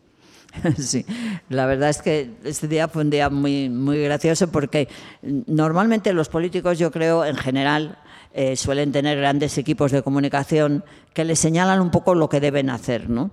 [0.78, 1.06] Sí,
[1.48, 4.88] la verdad es que este día fue un día muy, muy gracioso porque
[5.22, 7.98] normalmente los políticos, yo creo, en general,
[8.32, 10.84] eh, suelen tener grandes equipos de comunicación
[11.14, 13.30] que les señalan un poco lo que deben hacer, ¿no?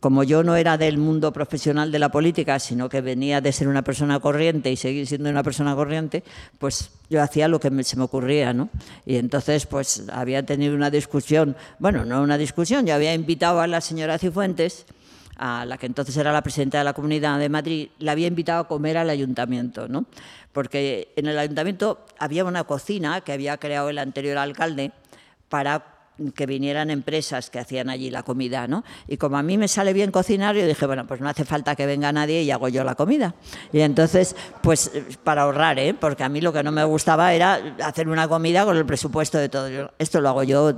[0.00, 3.68] como yo no era del mundo profesional de la política, sino que venía de ser
[3.68, 6.22] una persona corriente y seguir siendo una persona corriente,
[6.58, 8.68] pues yo hacía lo que se me ocurría, ¿no?
[9.06, 13.66] Y entonces, pues había tenido una discusión, bueno, no una discusión, yo había invitado a
[13.66, 14.86] la señora Cifuentes,
[15.38, 18.60] a la que entonces era la presidenta de la Comunidad de Madrid, la había invitado
[18.60, 20.06] a comer al ayuntamiento, ¿no?
[20.52, 24.92] Porque en el ayuntamiento había una cocina que había creado el anterior alcalde
[25.48, 25.97] para
[26.34, 28.84] que vinieran empresas que hacían allí la comida, ¿no?
[29.06, 31.76] Y como a mí me sale bien cocinar, yo dije, bueno, pues no hace falta
[31.76, 33.34] que venga nadie y hago yo la comida.
[33.72, 34.90] Y entonces, pues
[35.24, 35.94] para ahorrar, ¿eh?
[35.94, 39.38] Porque a mí lo que no me gustaba era hacer una comida con el presupuesto
[39.38, 39.92] de todo.
[39.98, 40.72] Esto lo hago yo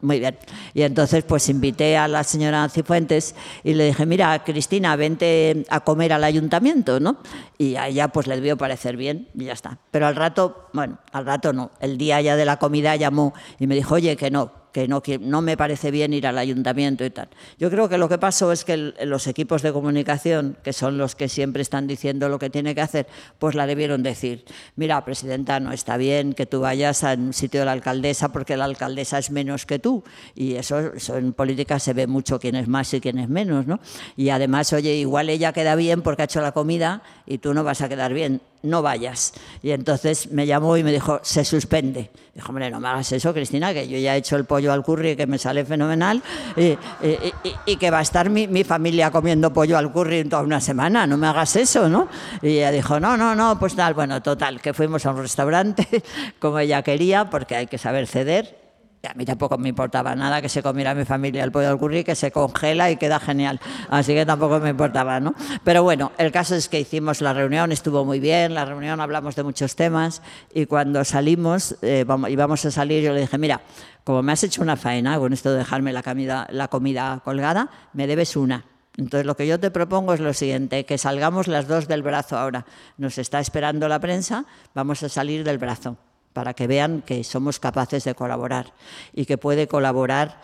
[0.00, 0.38] muy bien.
[0.74, 5.80] Y entonces, pues invité a la señora Cifuentes y le dije, mira, Cristina, vente a
[5.80, 7.18] comer al ayuntamiento, ¿no?
[7.58, 9.78] Y a ella pues le debió parecer bien y ya está.
[9.90, 11.70] Pero al rato, bueno, al rato no.
[11.80, 15.02] El día ya de la comida llamó y me dijo, oye, que no, que no,
[15.02, 17.28] que no me parece bien ir al ayuntamiento y tal.
[17.58, 21.14] Yo creo que lo que pasó es que los equipos de comunicación, que son los
[21.14, 23.06] que siempre están diciendo lo que tiene que hacer,
[23.38, 24.44] pues la debieron decir.
[24.76, 28.56] Mira, presidenta, no está bien que tú vayas a un sitio de la alcaldesa porque
[28.56, 30.02] la alcaldesa es menos que tú.
[30.34, 33.66] Y eso, eso en política se ve mucho quién es más y quién es menos,
[33.66, 33.80] ¿no?
[34.16, 37.64] Y además, oye, igual ella queda bien porque ha hecho la comida y tú no
[37.64, 39.32] vas a quedar bien no vayas.
[39.62, 42.10] Y entonces me llamó y me dijo, se suspende.
[42.34, 44.82] Dijo, hombre, no me hagas eso, Cristina, que yo ya he hecho el pollo al
[44.82, 46.22] curry que me sale fenomenal
[46.56, 50.60] y, que va a estar mi, mi, familia comiendo pollo al curry en toda una
[50.60, 52.08] semana, no me hagas eso, ¿no?
[52.40, 55.86] Y ella dijo, no, no, no, pues tal, bueno, total, que fuimos a un restaurante
[56.38, 58.61] como ella quería, porque hay que saber ceder,
[59.08, 62.14] a mí tampoco me importaba nada que se comiera mi familia el pollo al que
[62.14, 63.60] se congela y queda genial.
[63.90, 65.34] Así que tampoco me importaba, ¿no?
[65.64, 69.34] Pero bueno, el caso es que hicimos la reunión, estuvo muy bien, la reunión hablamos
[69.34, 70.22] de muchos temas
[70.54, 73.62] y cuando salimos, eh, íbamos a salir, yo le dije, mira,
[74.04, 77.70] como me has hecho una faena con esto de dejarme la comida, la comida colgada,
[77.92, 78.64] me debes una.
[78.96, 82.38] Entonces lo que yo te propongo es lo siguiente, que salgamos las dos del brazo
[82.38, 82.66] ahora.
[82.98, 85.96] Nos está esperando la prensa, vamos a salir del brazo
[86.32, 88.72] para que vean que somos capaces de colaborar
[89.12, 90.40] y que puede colaborar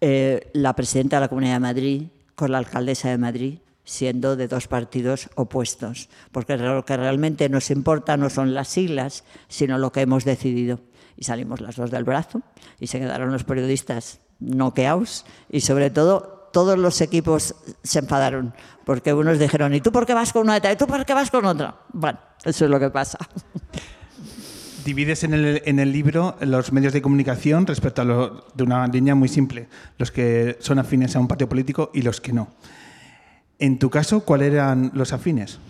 [0.00, 2.02] eh, la presidenta de la Comunidad de Madrid
[2.34, 7.70] con la alcaldesa de Madrid siendo de dos partidos opuestos, porque lo que realmente nos
[7.70, 10.80] importa no son las siglas, sino lo que hemos decidido.
[11.16, 12.42] Y salimos las dos del brazo
[12.80, 18.54] y se quedaron los periodistas noqueados y sobre todo todos los equipos se enfadaron,
[18.84, 21.30] porque unos dijeron, ¿y tú por qué vas con una ¿Y tú por qué vas
[21.30, 21.76] con otra?
[21.92, 23.18] Bueno, eso es lo que pasa.
[24.84, 28.86] Divides en el, en el, libro los medios de comunicación respecto a lo, de una
[28.88, 32.48] línea muy simple, los que son afines a un partido político y los que no.
[33.58, 35.60] En tu caso, ¿cuáles eran los afines?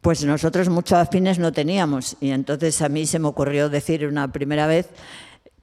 [0.00, 4.30] Pues nosotros muchos afines no teníamos y entonces a mí se me ocurrió decir una
[4.30, 4.88] primera vez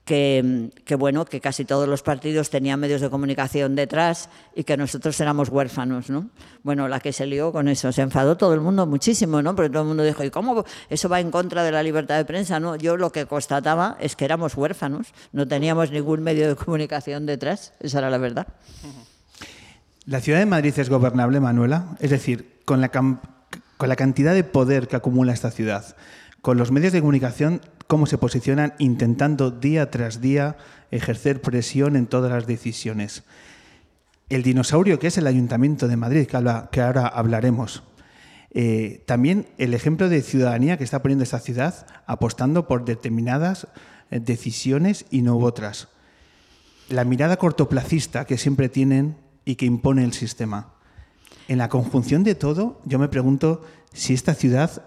[0.06, 5.20] que, bueno, que casi todos los partidos tenían medios de comunicación detrás y que nosotros
[5.20, 6.30] éramos huérfanos, ¿no?
[6.64, 9.56] Bueno, la que se lió con eso, se enfadó todo el mundo muchísimo, ¿no?
[9.56, 12.26] Porque todo el mundo dijo, ¿y cómo eso va en contra de la libertad de
[12.26, 12.60] prensa?
[12.60, 17.26] No, yo lo que constataba es que éramos huérfanos, no teníamos ningún medio de comunicación
[17.26, 18.48] detrás, esa era la verdad.
[20.06, 21.96] ¿La ciudad de Madrid es gobernable, Manuela?
[22.00, 23.20] Es decir, con la, con
[23.80, 25.96] la cantidad de poder que acumula esta ciudad,
[26.42, 30.58] con los medios de comunicación cómo se posicionan intentando día tras día
[30.92, 33.24] ejercer presión en todas las decisiones.
[34.30, 37.84] El dinosaurio que es el Ayuntamiento de Madrid, que, ahora hablaremos.
[38.54, 43.68] Eh, también el ejemplo de ciudadanía que está poniendo esta ciudad apostando por determinadas
[44.10, 45.90] eh, decisiones y no otras.
[46.90, 50.74] La mirada cortoplacista que siempre tienen y que impone el sistema.
[51.48, 54.84] En la conjunción de todo, yo me pregunto si esta ciudad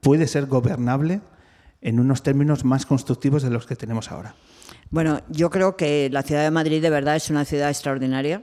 [0.00, 1.20] puede ser gobernable
[1.80, 4.34] en unos términos más constructivos de los que tenemos ahora.
[4.90, 8.42] Bueno, yo creo que la ciudad de Madrid de verdad es una ciudad extraordinaria.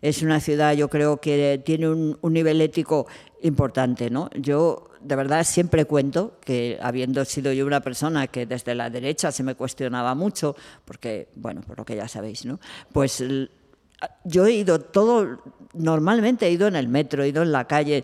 [0.00, 3.06] Es una ciudad, yo creo que tiene un, nivel ético
[3.42, 4.10] importante.
[4.10, 4.28] ¿no?
[4.34, 9.30] Yo de verdad siempre cuento que habiendo sido yo una persona que desde la derecha
[9.30, 12.58] se me cuestionaba mucho, porque, bueno, por lo que ya sabéis, ¿no?
[12.92, 13.22] pues
[14.24, 15.40] yo he ido todo,
[15.72, 18.02] normalmente he ido en el metro, he ido en la calle,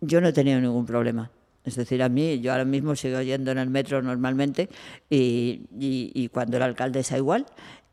[0.00, 1.30] yo no he tenido ningún problema.
[1.64, 4.68] Es decir, a mí, yo ahora mismo sigo yendo en el metro normalmente
[5.08, 7.46] y, cuando era alcaldesa igual.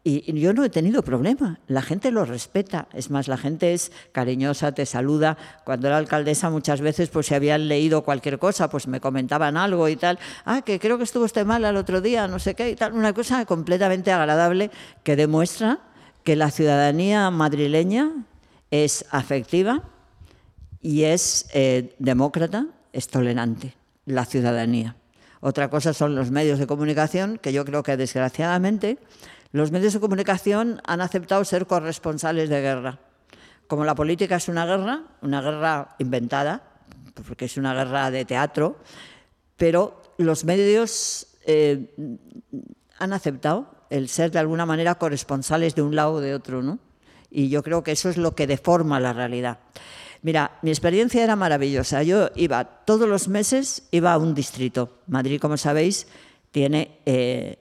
[0.04, 3.92] Y, yo no he tenido problema, la gente lo respeta, es más, la gente es
[4.12, 5.38] cariñosa, te saluda.
[5.64, 9.88] Cuando era alcaldesa muchas veces, pues si habían leído cualquier cosa, pues me comentaban algo
[9.88, 10.20] y tal.
[10.44, 12.94] Ah, que creo que estuvo usted mal el otro día, no sé qué y tal.
[12.94, 14.72] Una cosa completamente agradable
[15.04, 15.80] que demuestra
[16.24, 18.12] que la ciudadanía madrileña
[18.70, 19.84] es afectiva,
[20.82, 23.76] y es eh, demócrata, es tolerante,
[24.06, 24.96] la ciudadanía.
[25.40, 29.00] Otra cosa son los medios de comunicación, que yo creo que desgraciadamente
[29.52, 33.00] los medios de comunicación han aceptado ser corresponsales de guerra.
[33.68, 36.64] Como la política es una guerra, una guerra inventada,
[37.28, 38.78] porque es una guerra de teatro,
[39.58, 41.96] pero los medios eh,
[43.00, 46.80] han aceptado el ser de alguna manera corresponsales de un lado o de otro, ¿no?
[47.30, 49.60] Y yo creo que eso es lo que deforma la realidad.
[50.24, 52.04] Mira, mi experiencia era maravillosa.
[52.04, 55.00] Yo iba todos los meses, iba a un distrito.
[55.08, 56.08] Madrid, como sabéis,
[56.52, 57.00] tiene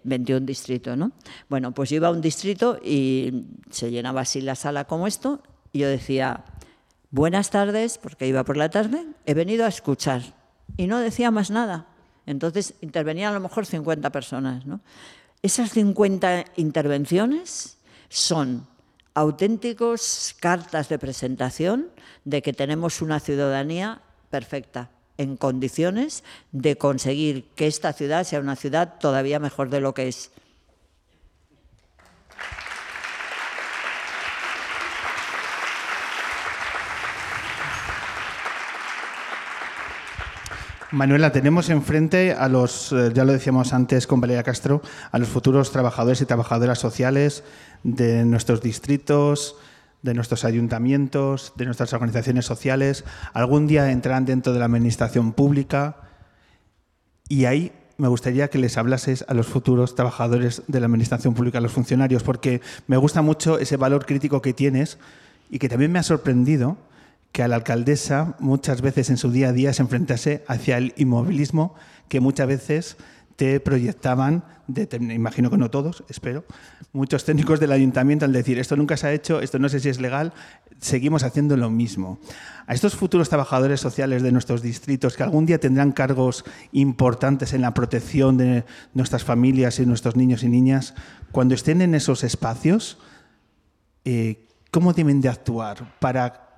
[0.05, 1.13] 21 eh, distritos, ¿no?
[1.49, 5.43] Bueno, pues yo iba a un distrito y se llenaba así la sala como esto,
[5.73, 6.45] y yo decía,
[7.11, 10.23] buenas tardes, porque iba por la tarde, he venido a escuchar.
[10.77, 11.87] Y no decía más nada.
[12.27, 14.81] Entonces intervenían a lo mejor 50 personas, ¿no?
[15.43, 18.67] Esas 50 intervenciones son
[19.15, 21.89] auténticos cartas de presentación
[22.25, 28.57] de que tenemos una ciudadanía perfecta, en condiciones de conseguir que esta ciudad sea una
[28.57, 30.31] ciudad todavía mejor de lo que es.
[40.93, 45.29] Manuela, tenemos enfrente a los, eh, ya lo decíamos antes con Valeria Castro, a los
[45.29, 47.45] futuros trabajadores y trabajadoras sociales
[47.85, 49.55] de nuestros distritos,
[50.03, 53.05] de nuestros ayuntamientos, de nuestras organizaciones sociales.
[53.35, 55.97] Algún día entrarán dentro de la administración pública
[57.29, 61.59] y ahí me gustaría que les hablases a los futuros trabajadores de la administración pública,
[61.59, 64.99] a los funcionarios, porque me gusta mucho ese valor crítico que tienes
[65.51, 66.79] y que también me ha sorprendido
[67.33, 70.95] que a la alcaldesa muchas veces en su día a día se enfrentase hacia el
[70.97, 71.75] inmovilismo
[72.09, 72.97] que muchas veces
[73.37, 76.45] te proyectaban, de, imagino que no todos, espero,
[76.93, 79.89] muchos técnicos del ayuntamiento al decir esto nunca se ha hecho, esto no sé si
[79.89, 80.35] es legal,
[80.79, 82.19] seguimos haciendo lo mismo.
[82.67, 87.63] A estos futuros trabajadores sociales de nuestros distritos que algún día tendrán cargos importantes en
[87.63, 90.95] la protección de nuestras familias y nuestros niños y niñas,
[91.33, 92.99] cuando estén en esos espacios,
[94.05, 96.50] eh, ¿cómo deben de actuar para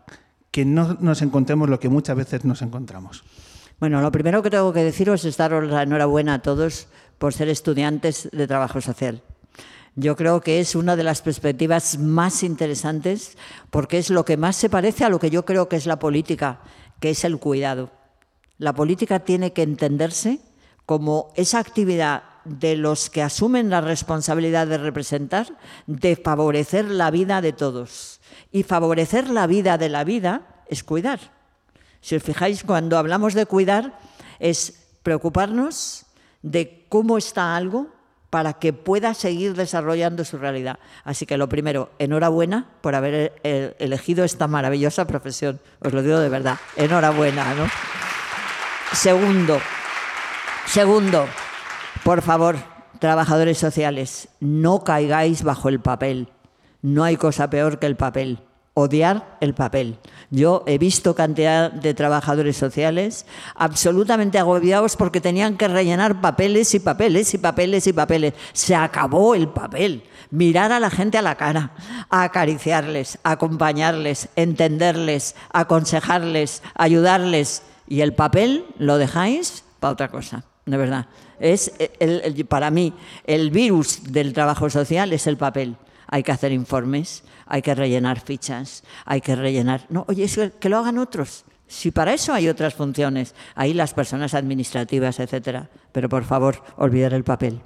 [0.52, 3.24] que no nos encontremos lo que muchas veces nos encontramos?
[3.80, 6.86] Bueno, lo primero que tengo que deciros es daros la enhorabuena a todos
[7.18, 9.22] por ser estudiantes de trabajo social.
[9.96, 13.36] Yo creo que es una de las perspectivas más interesantes
[13.70, 15.98] porque es lo que más se parece a lo que yo creo que es la
[15.98, 16.60] política,
[17.00, 17.90] que es el cuidado.
[18.58, 20.38] La política tiene que entenderse
[20.86, 27.40] como esa actividad de los que asumen la responsabilidad de representar, de favorecer la vida
[27.40, 28.20] de todos.
[28.52, 31.18] Y favorecer la vida de la vida es cuidar.
[32.00, 33.98] Si os fijáis, cuando hablamos de cuidar,
[34.38, 36.04] es preocuparnos
[36.42, 37.88] de cómo está algo
[38.32, 40.78] para que pueda seguir desarrollando su realidad.
[41.04, 45.60] Así que lo primero, enhorabuena por haber eh, elegido esta maravillosa profesión.
[45.80, 47.66] Os lo digo de verdad, enhorabuena, ¿no?
[48.94, 49.60] Segundo,
[50.64, 51.26] segundo,
[52.04, 52.56] por favor,
[52.98, 56.31] trabajadores sociales, no caigáis bajo el papel.
[56.82, 58.40] No hay cosa peor que el papel
[58.74, 59.98] odiar el papel.
[60.30, 66.80] Yo he visto cantidad de trabajadores sociales absolutamente agobiados porque tenían que rellenar papeles y
[66.80, 68.34] papeles y papeles y papeles.
[68.52, 70.04] Se acabó el papel.
[70.30, 71.72] Mirar a la gente a la cara,
[72.08, 77.62] acariciarles, acompañarles, entenderles, aconsejarles, ayudarles.
[77.86, 81.06] Y el papel lo dejáis para otra cosa, de verdad.
[81.38, 81.72] Es
[82.48, 82.94] para mí
[83.26, 85.76] el virus del trabajo social es el papel.
[86.12, 89.86] Hay que hacer informes, hay que rellenar fichas, hay que rellenar...
[89.88, 90.26] No, oye,
[90.60, 91.46] que lo hagan otros.
[91.66, 95.70] Si para eso hay otras funciones, ahí las personas administrativas, etcétera.
[95.90, 97.62] Pero por favor, olvidar el papel.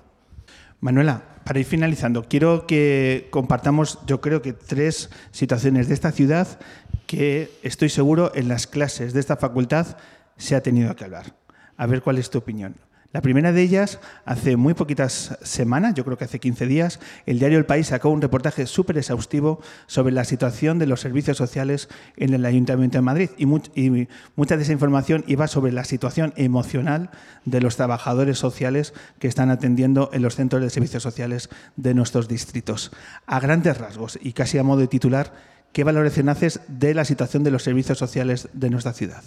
[0.79, 6.61] Manuela, para ir finalizando, quiero que compartamos, yo creo que tres situaciones de esta ciudad
[7.09, 9.97] que estoy seguro en las clases de esta facultad
[10.37, 11.35] se ha tenido que hablar.
[11.77, 12.77] A ver cuál es tu opinión.
[13.17, 17.39] La primera de ellas, hace muy poquitas semanas, yo creo que hace 15 días, el
[17.39, 21.89] diario El País sacó un reportaje súper exhaustivo sobre la situación de los servicios sociales
[22.19, 23.31] en el Ayuntamiento de Madrid.
[23.39, 27.09] Y, mucha de esa información iba sobre la situación emocional
[27.47, 32.29] de los trabajadores sociales que están atendiendo en los centros de servicios sociales de nuestros
[32.29, 32.93] distritos.
[33.25, 35.33] A grandes rasgos y casi a modo de titular,
[35.73, 39.23] ¿qué valoración haces de la situación de los servicios sociales de nuestra ciudad?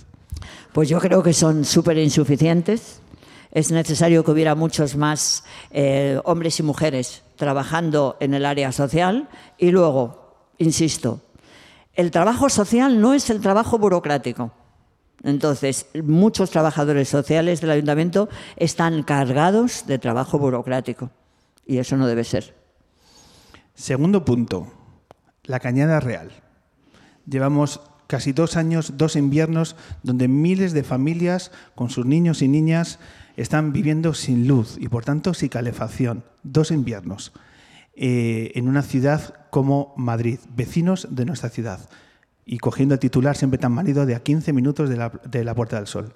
[0.73, 3.01] Pues yo creo que son súper insuficientes
[3.51, 9.29] es necesario que hubiera muchos más eh, hombres y mujeres trabajando en el área social
[9.57, 11.21] y luego, insisto,
[11.93, 14.51] el trabajo social no es el trabajo burocrático.
[15.23, 21.11] Entonces, muchos trabajadores sociales del ayuntamiento están cargados de trabajo burocrático
[21.65, 22.55] y eso no debe ser.
[23.73, 24.67] Segundo punto,
[25.43, 26.31] la cañada real.
[27.25, 32.97] Llevamos Casi dos años, dos inviernos, donde miles de familias con sus niños y niñas
[33.41, 36.23] están viviendo sin luz y por tanto sin calefacción.
[36.43, 37.31] Dos inviernos
[37.95, 41.89] eh, en una ciudad como Madrid, vecinos de nuestra ciudad.
[42.45, 45.53] Y cogiendo el titular siempre tan manido de a 15 minutos de la, de la
[45.53, 46.13] Puerta del Sol.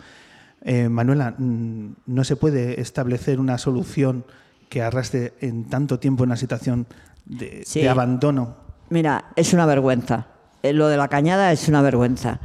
[0.61, 4.25] Eh, Manuela, mm, no se puede establecer una solución
[4.69, 6.87] que arrastre en tanto tiempo una situación
[7.25, 7.81] de, Sí.
[7.81, 8.55] de abandono.
[8.89, 10.27] Mira, es una vergüenza.
[10.63, 12.39] Eh, Lo de la cañada es una vergüenza.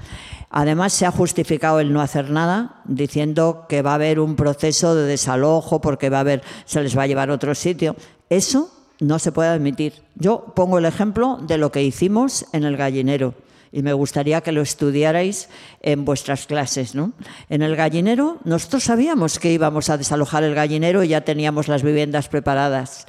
[0.51, 4.95] Además, se ha justificado el no hacer nada diciendo que va a haber un proceso
[4.95, 6.11] de desalojo porque
[6.65, 7.97] se les va a llevar a otro sitio.
[8.31, 8.71] Eso
[9.01, 9.95] no se puede admitir.
[10.15, 13.35] Yo pongo el ejemplo de lo que hicimos en el gallinero
[13.71, 15.51] y me gustaría que lo estudiarais
[15.83, 16.95] en vuestras clases.
[16.95, 21.83] En el gallinero, nosotros sabíamos que íbamos a desalojar el gallinero y ya teníamos las
[21.83, 23.07] viviendas preparadas.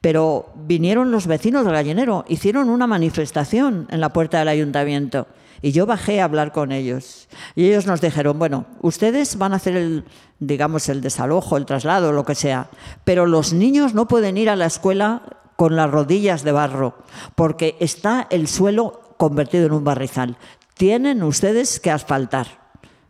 [0.00, 5.28] Pero vinieron los vecinos del gallinero, hicieron una manifestación en la puerta del ayuntamiento
[5.62, 7.28] y yo bajé a hablar con ellos.
[7.54, 10.04] Y ellos nos dijeron, bueno, ustedes van a hacer el,
[10.38, 12.70] digamos, el desalojo, el traslado, lo que sea,
[13.04, 15.22] pero los niños no pueden ir a la escuela
[15.56, 16.98] con las rodillas de barro,
[17.34, 20.38] porque está el suelo convertido en un barrizal.
[20.74, 22.46] Tienen ustedes que asfaltar.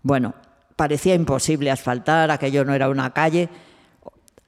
[0.02, 0.34] Bueno,
[0.74, 3.48] parecía imposible asfaltar, aquello no era una calle.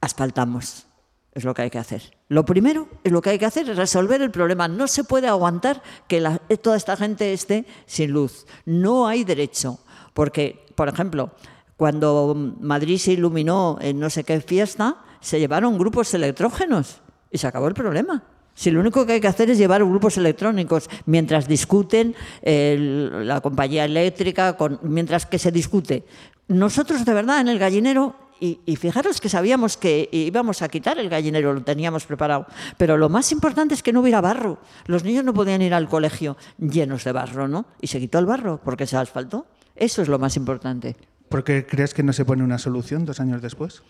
[0.01, 0.85] Asfaltamos.
[1.33, 2.17] Es lo que hay que hacer.
[2.33, 4.67] Lo primero es lo que hay que hacer es resolver el problema.
[4.67, 6.19] No se puede aguantar que
[6.61, 8.47] toda esta gente esté sin luz.
[8.65, 9.77] No hay derecho.
[10.15, 11.31] Porque, por ejemplo,
[11.77, 17.45] cuando Madrid se iluminó en no sé qué fiesta, se llevaron grupos electrógenos y se
[17.45, 18.23] acabó el problema.
[18.55, 23.85] Si lo único que hay que hacer es llevar grupos electrónicos mientras discuten la compañía
[23.85, 26.03] eléctrica, con- mientras que se discute.
[26.47, 30.97] Nosotros, de verdad, en el gallinero, y, y fijaros que sabíamos que íbamos a quitar
[30.99, 34.59] el gallinero, lo teníamos preparado, pero lo más importante es que no hubiera barro.
[34.85, 37.65] Los niños no podían ir al colegio llenos de barro, ¿no?
[37.81, 39.47] Y se quitó el barro porque se asfaltó.
[39.75, 40.95] Eso es lo más importante.
[41.29, 43.81] ¿Por qué crees que no se pone una solución dos años después?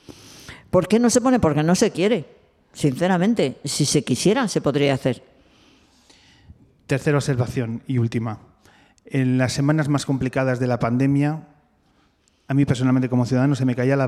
[0.70, 1.40] ¿Por qué no se pone?
[1.40, 2.26] Porque no se quiere.
[2.74, 5.24] Sinceramente, si se quisiera, se podría hacer.
[6.88, 8.40] Tercera observación y última.
[9.06, 11.48] En las semanas más complicadas de la pandemia,
[12.48, 14.08] a mí personalmente como ciudadano se me caía la,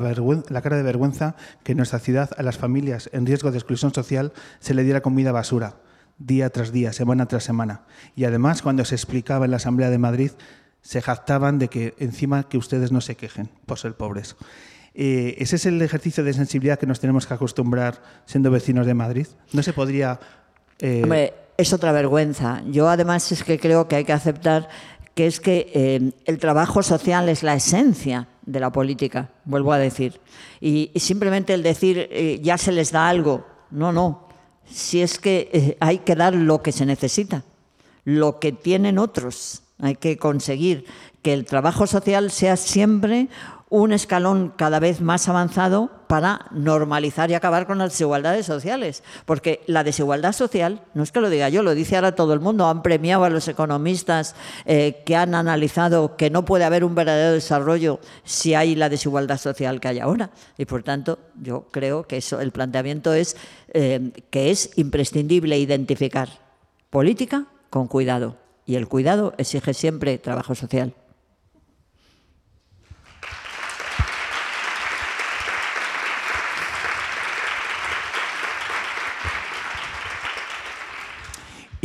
[0.61, 4.33] cara de vergüenza que en nuestra ciudad a las familias en riesgo de exclusión social
[4.59, 5.77] se le diera comida basura,
[6.17, 7.85] día tras día, semana tras semana.
[8.15, 10.31] Y además, cuando se explicaba en la Asamblea de Madrid,
[10.81, 14.35] se jactaban de que encima que ustedes no se quejen por ser pobres.
[14.93, 18.93] Eh, ¿Ese es el ejercicio de sensibilidad que nos tenemos que acostumbrar siendo vecinos de
[18.93, 19.27] Madrid?
[19.51, 20.19] ¿No se podría...
[20.79, 22.61] eh, Hombre, es otra vergüenza.
[22.67, 24.69] Yo además es que creo que hay que aceptar
[25.15, 29.79] que es que eh, el trabajo social es la esencia de la política, vuelvo a
[29.79, 30.19] decir.
[30.59, 34.27] Y, simplemente el decir eh, ya se les da algo, no, no.
[34.69, 37.43] Si es que eh, hay que dar lo que se necesita,
[38.03, 39.63] lo que tienen otros.
[39.79, 40.85] Hay que conseguir
[41.21, 43.29] que el trabajo social sea siempre
[43.69, 49.03] un escalón cada vez más avanzado para normalizar y acabar con las desigualdades sociales.
[49.25, 52.39] Porque la desigualdad social, no es que lo diga yo, lo dice ahora todo el
[52.39, 56.95] mundo, han premiado a los economistas eh, que han analizado que no puede haber un
[56.95, 60.29] verdadero desarrollo si hay la desigualdad social que hay ahora.
[60.57, 63.35] Y por tanto, yo creo que eso, el planteamiento es
[63.73, 66.29] eh, que es imprescindible identificar
[66.91, 68.37] política con cuidado.
[68.65, 70.93] Y el cuidado exige siempre trabajo social.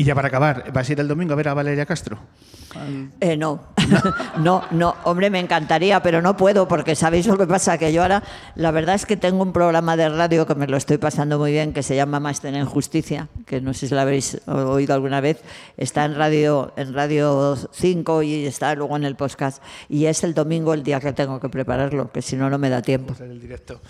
[0.01, 2.17] Y ya para acabar, ¿vas a ir el domingo a ver a Valeria Castro?
[3.21, 3.61] Eh, no,
[4.39, 8.01] no, no, hombre, me encantaría, pero no puedo porque sabéis lo que pasa, que yo
[8.01, 8.23] ahora,
[8.55, 11.53] la verdad es que tengo un programa de radio que me lo estoy pasando muy
[11.53, 15.21] bien, que se llama Máster en Justicia, que no sé si lo habéis oído alguna
[15.21, 15.43] vez,
[15.77, 20.33] está en Radio, en radio 5 y está luego en el podcast, y es el
[20.33, 23.13] domingo el día que tengo que prepararlo, que si no, no me da tiempo.
[23.13, 23.83] Hacer el directo.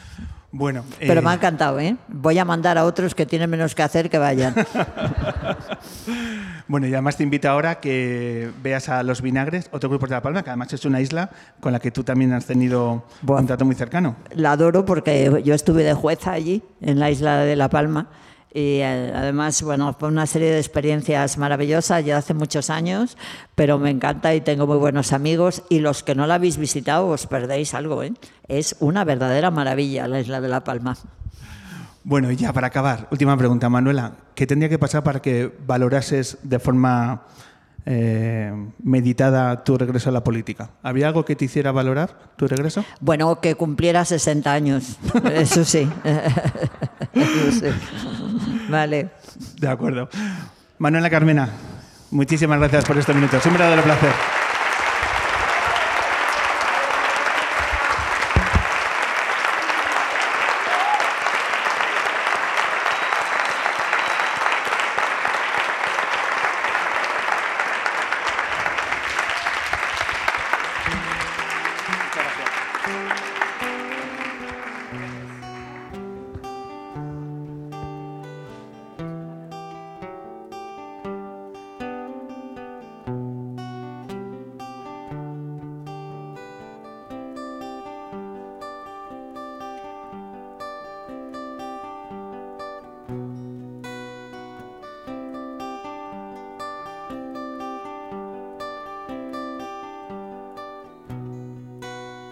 [0.52, 1.96] Bueno, Pero eh, me ha encantado, ¿eh?
[2.08, 4.52] Voy a mandar a otros que tienen menos que hacer que vayan.
[6.68, 10.22] bueno, y además te invito ahora que veas a Los Vinagres, otro grupo de La
[10.22, 11.30] Palma, que además es una isla
[11.60, 14.16] con la que tú también has tenido un trato muy cercano.
[14.34, 18.08] La adoro porque yo estuve de jueza allí, en la isla de La Palma.
[18.52, 23.16] Y eh, además, bueno, fue una serie de experiencias maravillosas ya hace muchos años,
[23.54, 25.62] pero me encanta y tengo muy buenos amigos.
[25.68, 28.12] Y los que no la habéis visitado, os perdéis algo, ¿eh?
[28.48, 30.96] Es una verdadera maravilla la isla de La Palma.
[32.02, 34.14] Bueno, y ya para acabar, última pregunta, Manuela.
[34.34, 37.22] ¿Qué tendría que pasar para que valorases de forma
[37.86, 40.70] eh, meditada tu regreso a la política?
[40.82, 42.84] ¿Habría algo que te hiciera valorar tu regreso?
[43.00, 44.96] Bueno, que cumpliera 60 años,
[45.34, 45.88] eso sí.
[47.14, 47.66] Eso sí.
[48.70, 49.10] Vale.
[49.58, 50.08] De acuerdo.
[50.78, 51.48] Manuela Carmena,
[52.10, 53.42] muchísimas gracias por estos minutos.
[53.42, 54.12] Siempre ha dado placer.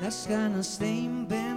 [0.08, 1.47] Las ganas de inventar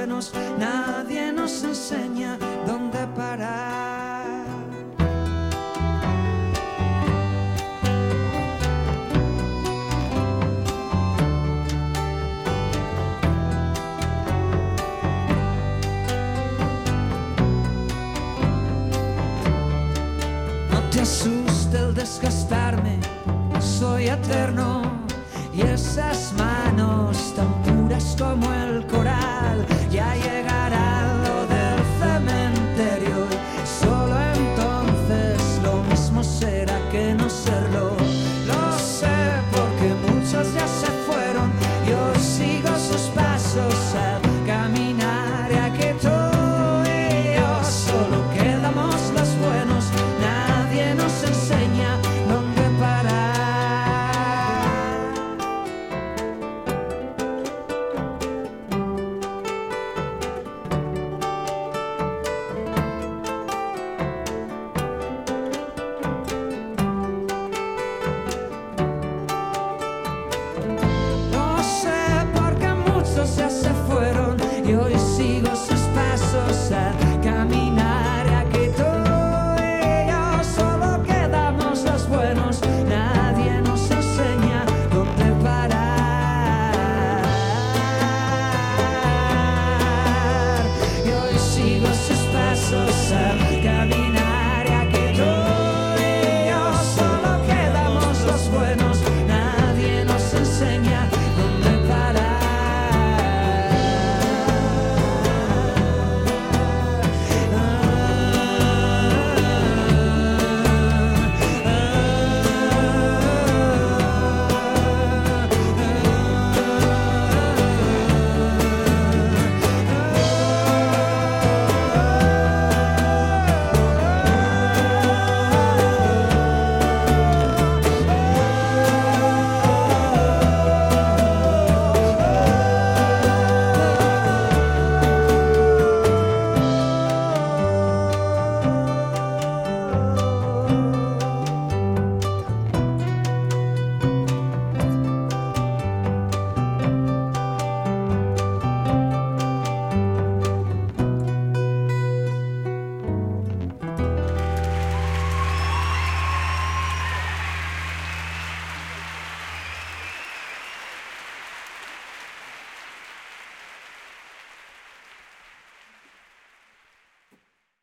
[0.00, 2.09] buenos, nadie nos enseña